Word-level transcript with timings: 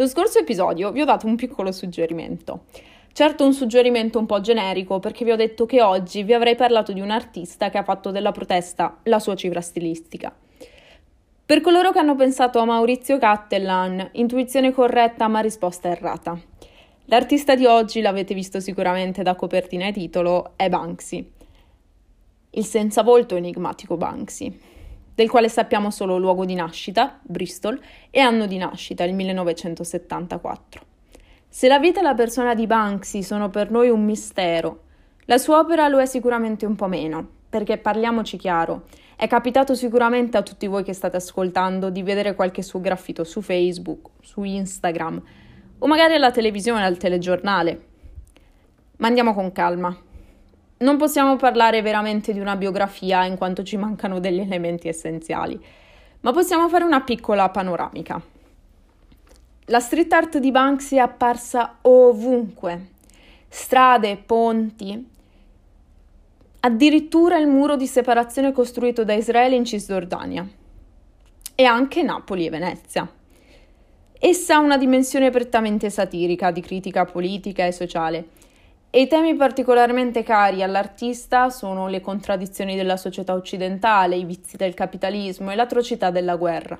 Lo 0.00 0.06
scorso 0.06 0.38
episodio 0.38 0.92
vi 0.92 1.00
ho 1.00 1.04
dato 1.04 1.26
un 1.26 1.34
piccolo 1.34 1.72
suggerimento. 1.72 2.66
Certo 3.12 3.44
un 3.44 3.52
suggerimento 3.52 4.20
un 4.20 4.26
po' 4.26 4.40
generico 4.40 5.00
perché 5.00 5.24
vi 5.24 5.32
ho 5.32 5.36
detto 5.36 5.66
che 5.66 5.82
oggi 5.82 6.22
vi 6.22 6.34
avrei 6.34 6.54
parlato 6.54 6.92
di 6.92 7.00
un 7.00 7.10
artista 7.10 7.68
che 7.68 7.78
ha 7.78 7.82
fatto 7.82 8.12
della 8.12 8.30
protesta 8.30 8.98
la 9.02 9.18
sua 9.18 9.34
cifra 9.34 9.60
stilistica. 9.60 10.32
Per 11.44 11.60
coloro 11.60 11.90
che 11.90 11.98
hanno 11.98 12.14
pensato 12.14 12.60
a 12.60 12.64
Maurizio 12.64 13.18
Cattellan, 13.18 14.10
intuizione 14.12 14.70
corretta 14.72 15.26
ma 15.26 15.40
risposta 15.40 15.88
errata. 15.88 16.38
L'artista 17.06 17.56
di 17.56 17.66
oggi, 17.66 18.00
l'avete 18.00 18.34
visto 18.34 18.60
sicuramente 18.60 19.24
da 19.24 19.34
copertina 19.34 19.88
e 19.88 19.92
titolo, 19.92 20.52
è 20.54 20.68
Banksy. 20.68 21.28
Il 22.50 22.64
senza 22.64 23.02
volto 23.02 23.34
enigmatico 23.34 23.96
Banksy, 23.96 24.60
del 25.18 25.28
quale 25.28 25.48
sappiamo 25.48 25.90
solo 25.90 26.16
luogo 26.16 26.44
di 26.44 26.54
nascita, 26.54 27.18
Bristol, 27.22 27.80
e 28.08 28.20
anno 28.20 28.46
di 28.46 28.56
nascita, 28.56 29.02
il 29.02 29.14
1974. 29.14 30.80
Se 31.48 31.66
la 31.66 31.80
vita 31.80 31.98
e 31.98 32.04
la 32.04 32.14
persona 32.14 32.54
di 32.54 32.68
Banksy 32.68 33.24
sono 33.24 33.50
per 33.50 33.68
noi 33.72 33.88
un 33.88 34.04
mistero, 34.04 34.82
la 35.24 35.36
sua 35.36 35.58
opera 35.58 35.88
lo 35.88 35.98
è 35.98 36.06
sicuramente 36.06 36.66
un 36.66 36.76
po' 36.76 36.86
meno, 36.86 37.28
perché 37.48 37.78
parliamoci 37.78 38.36
chiaro, 38.36 38.84
è 39.16 39.26
capitato 39.26 39.74
sicuramente 39.74 40.36
a 40.36 40.42
tutti 40.42 40.68
voi 40.68 40.84
che 40.84 40.92
state 40.92 41.16
ascoltando 41.16 41.90
di 41.90 42.04
vedere 42.04 42.36
qualche 42.36 42.62
suo 42.62 42.80
graffito 42.80 43.24
su 43.24 43.40
Facebook, 43.40 44.10
su 44.20 44.44
Instagram, 44.44 45.20
o 45.78 45.86
magari 45.88 46.14
alla 46.14 46.30
televisione, 46.30 46.84
al 46.84 46.96
telegiornale. 46.96 47.86
Ma 48.98 49.08
andiamo 49.08 49.34
con 49.34 49.50
calma. 49.50 49.96
Non 50.80 50.96
possiamo 50.96 51.34
parlare 51.34 51.82
veramente 51.82 52.32
di 52.32 52.38
una 52.38 52.54
biografia 52.54 53.24
in 53.24 53.36
quanto 53.36 53.64
ci 53.64 53.76
mancano 53.76 54.20
degli 54.20 54.38
elementi 54.38 54.86
essenziali, 54.86 55.60
ma 56.20 56.30
possiamo 56.30 56.68
fare 56.68 56.84
una 56.84 57.00
piccola 57.00 57.48
panoramica. 57.48 58.20
La 59.66 59.80
street 59.80 60.12
art 60.12 60.38
di 60.38 60.52
Banksy 60.52 60.96
è 60.96 61.00
apparsa 61.00 61.78
ovunque. 61.82 62.90
Strade, 63.48 64.16
ponti, 64.18 65.04
addirittura 66.60 67.38
il 67.38 67.48
muro 67.48 67.74
di 67.74 67.86
separazione 67.86 68.52
costruito 68.52 69.04
da 69.04 69.14
Israele 69.14 69.56
in 69.56 69.64
Cisgiordania 69.64 70.46
e 71.56 71.64
anche 71.64 72.02
Napoli 72.04 72.46
e 72.46 72.50
Venezia. 72.50 73.12
Essa 74.16 74.54
ha 74.54 74.60
una 74.60 74.78
dimensione 74.78 75.30
prettamente 75.30 75.90
satirica, 75.90 76.52
di 76.52 76.60
critica 76.60 77.04
politica 77.04 77.66
e 77.66 77.72
sociale. 77.72 78.28
E 78.90 79.02
i 79.02 79.06
temi 79.06 79.34
particolarmente 79.34 80.22
cari 80.22 80.62
all'artista 80.62 81.50
sono 81.50 81.88
le 81.88 82.00
contraddizioni 82.00 82.74
della 82.74 82.96
società 82.96 83.34
occidentale, 83.34 84.16
i 84.16 84.24
vizi 84.24 84.56
del 84.56 84.72
capitalismo 84.72 85.50
e 85.50 85.56
l'atrocità 85.56 86.10
della 86.10 86.36
guerra. 86.36 86.78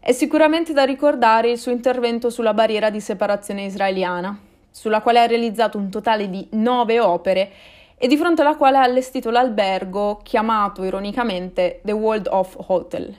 È 0.00 0.12
sicuramente 0.12 0.72
da 0.72 0.84
ricordare 0.84 1.50
il 1.50 1.58
suo 1.58 1.70
intervento 1.70 2.30
sulla 2.30 2.54
barriera 2.54 2.88
di 2.88 2.98
separazione 2.98 3.64
israeliana, 3.66 4.36
sulla 4.70 5.02
quale 5.02 5.20
ha 5.20 5.26
realizzato 5.26 5.76
un 5.76 5.90
totale 5.90 6.30
di 6.30 6.48
nove 6.52 6.98
opere 6.98 7.50
e 7.98 8.08
di 8.08 8.16
fronte 8.16 8.40
alla 8.40 8.56
quale 8.56 8.78
ha 8.78 8.82
allestito 8.82 9.30
l'albergo 9.30 10.18
chiamato 10.22 10.82
ironicamente 10.82 11.82
The 11.84 11.92
World 11.92 12.26
of 12.26 12.56
Hotel. 12.68 13.14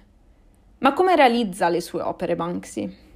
Ma 0.80 0.94
come 0.94 1.16
realizza 1.16 1.70
le 1.70 1.80
sue 1.80 2.02
opere 2.02 2.36
Banksy? 2.36 3.13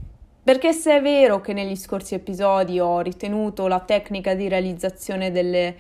Perché 0.48 0.72
se 0.72 0.96
è 0.96 1.02
vero 1.02 1.42
che 1.42 1.52
negli 1.52 1.76
scorsi 1.76 2.14
episodi 2.16 2.80
ho 2.80 3.02
ritenuto 3.02 3.68
la 3.68 3.82
tecnica 3.82 4.34
di 4.34 4.48
realizzazione 4.48 5.30
delle, 5.30 5.76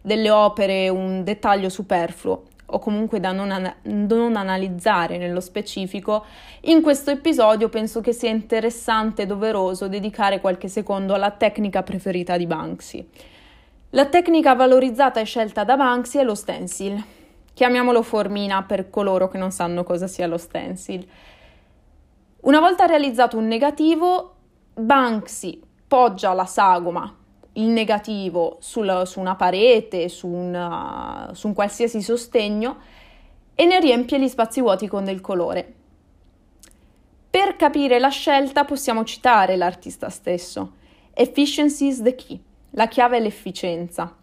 delle 0.00 0.28
opere 0.28 0.88
un 0.88 1.22
dettaglio 1.22 1.68
superfluo, 1.68 2.42
o 2.66 2.80
comunque 2.80 3.20
da 3.20 3.30
non, 3.30 3.52
an- 3.52 3.72
non, 3.82 4.34
analizzare 4.34 5.18
nello 5.18 5.38
specifico, 5.38 6.24
in 6.62 6.82
questo 6.82 7.12
episodio 7.12 7.68
penso 7.68 8.00
che 8.00 8.12
sia 8.12 8.28
interessante 8.28 9.22
e 9.22 9.26
doveroso 9.26 9.86
dedicare 9.86 10.40
qualche 10.40 10.66
secondo 10.66 11.14
alla 11.14 11.30
tecnica 11.30 11.84
preferita 11.84 12.36
di 12.36 12.46
Banksy. 12.46 13.08
La 13.90 14.06
tecnica 14.06 14.52
valorizzata 14.56 15.20
e 15.20 15.24
scelta 15.26 15.62
da 15.62 15.76
Banksy 15.76 16.18
è 16.18 16.24
lo 16.24 16.34
stencil. 16.34 17.00
Chiamiamolo 17.54 18.02
formina 18.02 18.64
per 18.64 18.90
coloro 18.90 19.28
che 19.28 19.38
non 19.38 19.52
sanno 19.52 19.84
cosa 19.84 20.08
sia 20.08 20.26
lo 20.26 20.38
stencil. 20.38 21.06
Una 22.48 22.60
volta 22.60 22.86
realizzato 22.86 23.36
un 23.36 23.46
negativo, 23.46 24.36
Banksy 24.72 25.60
poggia 25.86 26.32
la 26.32 26.46
sagoma, 26.46 27.14
il 27.52 27.66
negativo 27.66 28.56
sul, 28.60 29.02
su 29.04 29.20
una 29.20 29.34
parete, 29.34 30.08
su, 30.08 30.28
una, 30.28 31.28
su 31.34 31.48
un 31.48 31.52
qualsiasi 31.52 32.00
sostegno 32.00 32.78
e 33.54 33.66
ne 33.66 33.78
riempie 33.80 34.18
gli 34.18 34.28
spazi 34.28 34.62
vuoti 34.62 34.88
con 34.88 35.04
del 35.04 35.20
colore. 35.20 35.74
Per 37.28 37.56
capire 37.56 37.98
la 37.98 38.08
scelta 38.08 38.64
possiamo 38.64 39.04
citare 39.04 39.54
l'artista 39.56 40.08
stesso. 40.08 40.72
Efficiency 41.12 41.88
is 41.88 42.00
the 42.00 42.14
key. 42.14 42.42
La 42.70 42.88
chiave 42.88 43.18
è 43.18 43.20
l'efficienza. 43.20 44.16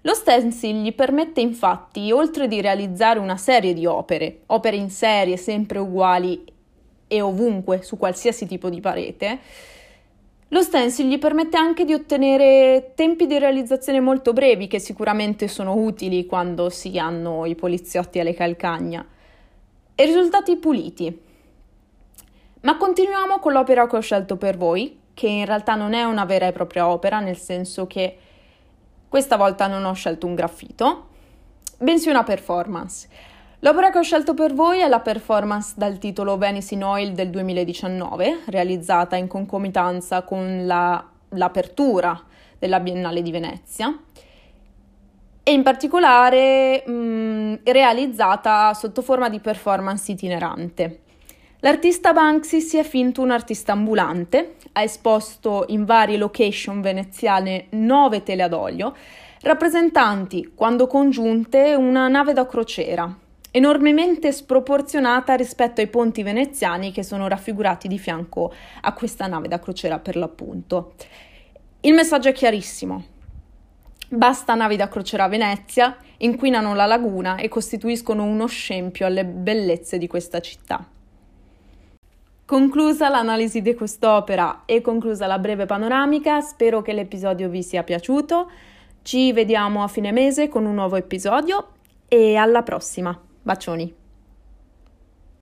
Lo 0.00 0.14
stencil 0.14 0.80
gli 0.80 0.94
permette 0.94 1.42
infatti, 1.42 2.10
oltre 2.10 2.48
di 2.48 2.62
realizzare 2.62 3.18
una 3.18 3.36
serie 3.36 3.74
di 3.74 3.84
opere, 3.84 4.44
opere 4.46 4.76
in 4.76 4.88
serie 4.88 5.36
sempre 5.36 5.78
uguali 5.78 6.54
e 7.08 7.20
ovunque 7.20 7.82
su 7.82 7.96
qualsiasi 7.96 8.46
tipo 8.46 8.68
di 8.68 8.80
parete, 8.80 9.38
lo 10.48 10.62
stencil 10.62 11.08
gli 11.08 11.18
permette 11.18 11.56
anche 11.56 11.84
di 11.84 11.92
ottenere 11.92 12.92
tempi 12.94 13.26
di 13.26 13.36
realizzazione 13.38 13.98
molto 13.98 14.32
brevi 14.32 14.68
che 14.68 14.78
sicuramente 14.78 15.48
sono 15.48 15.74
utili 15.74 16.24
quando 16.24 16.70
si 16.70 16.98
hanno 16.98 17.46
i 17.46 17.56
poliziotti 17.56 18.20
alle 18.20 18.32
calcagna 18.32 19.04
e 19.94 20.04
risultati 20.04 20.56
puliti. 20.56 21.20
Ma 22.60 22.76
continuiamo 22.76 23.38
con 23.40 23.52
l'opera 23.52 23.88
che 23.88 23.96
ho 23.96 24.00
scelto 24.00 24.36
per 24.36 24.56
voi, 24.56 25.00
che 25.14 25.26
in 25.26 25.46
realtà 25.46 25.74
non 25.74 25.94
è 25.94 26.04
una 26.04 26.24
vera 26.24 26.46
e 26.46 26.52
propria 26.52 26.88
opera, 26.88 27.18
nel 27.20 27.36
senso 27.36 27.86
che 27.86 28.18
questa 29.08 29.36
volta 29.36 29.66
non 29.66 29.84
ho 29.84 29.94
scelto 29.94 30.26
un 30.26 30.34
graffito, 30.34 31.08
bensì 31.78 32.08
una 32.08 32.22
performance. 32.22 33.08
L'opera 33.66 33.90
che 33.90 33.98
ho 33.98 34.02
scelto 34.02 34.32
per 34.32 34.54
voi 34.54 34.78
è 34.78 34.86
la 34.86 35.00
performance 35.00 35.74
dal 35.76 35.98
titolo 35.98 36.38
Venice 36.38 36.74
in 36.74 36.84
Oil 36.84 37.14
del 37.14 37.30
2019, 37.30 38.42
realizzata 38.46 39.16
in 39.16 39.26
concomitanza 39.26 40.22
con 40.22 40.64
la, 40.66 41.04
l'apertura 41.30 42.16
della 42.60 42.78
Biennale 42.78 43.22
di 43.22 43.32
Venezia 43.32 43.92
e 45.42 45.52
in 45.52 45.64
particolare 45.64 46.84
mh, 46.86 47.62
realizzata 47.64 48.72
sotto 48.72 49.02
forma 49.02 49.28
di 49.28 49.40
performance 49.40 50.12
itinerante. 50.12 51.00
L'artista 51.58 52.12
Banksy 52.12 52.60
si 52.60 52.76
è 52.76 52.84
finto 52.84 53.20
un 53.20 53.32
artista 53.32 53.72
ambulante, 53.72 54.58
ha 54.74 54.82
esposto 54.84 55.64
in 55.70 55.84
varie 55.84 56.18
location 56.18 56.80
veneziane 56.80 57.66
nove 57.70 58.22
tele 58.22 58.44
ad 58.44 58.52
olio, 58.52 58.94
rappresentanti, 59.40 60.52
quando 60.54 60.86
congiunte, 60.86 61.74
una 61.74 62.06
nave 62.06 62.32
da 62.32 62.46
crociera, 62.46 63.24
enormemente 63.50 64.32
sproporzionata 64.32 65.34
rispetto 65.34 65.80
ai 65.80 65.88
ponti 65.88 66.22
veneziani 66.22 66.92
che 66.92 67.02
sono 67.02 67.28
raffigurati 67.28 67.88
di 67.88 67.98
fianco 67.98 68.52
a 68.80 68.92
questa 68.92 69.26
nave 69.26 69.48
da 69.48 69.58
crociera 69.58 69.98
per 69.98 70.16
l'appunto. 70.16 70.94
Il 71.80 71.94
messaggio 71.94 72.28
è 72.28 72.32
chiarissimo. 72.32 73.04
Basta 74.08 74.54
navi 74.54 74.76
da 74.76 74.88
crociera 74.88 75.24
a 75.24 75.28
Venezia, 75.28 75.96
inquinano 76.18 76.74
la 76.74 76.86
laguna 76.86 77.36
e 77.36 77.48
costituiscono 77.48 78.22
uno 78.22 78.46
scempio 78.46 79.04
alle 79.06 79.24
bellezze 79.24 79.98
di 79.98 80.06
questa 80.06 80.40
città. 80.40 80.86
Conclusa 82.44 83.08
l'analisi 83.08 83.60
di 83.60 83.74
quest'opera 83.74 84.62
e 84.66 84.80
conclusa 84.80 85.26
la 85.26 85.40
breve 85.40 85.66
panoramica, 85.66 86.40
spero 86.40 86.82
che 86.82 86.92
l'episodio 86.92 87.48
vi 87.48 87.64
sia 87.64 87.82
piaciuto. 87.82 88.48
Ci 89.02 89.32
vediamo 89.32 89.82
a 89.82 89.88
fine 89.88 90.12
mese 90.12 90.48
con 90.48 90.64
un 90.64 90.74
nuovo 90.74 90.94
episodio 90.94 91.70
e 92.06 92.36
alla 92.36 92.62
prossima! 92.62 93.25
Bacioni! 93.46 93.94